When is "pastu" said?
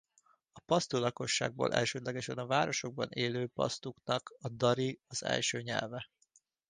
0.65-0.99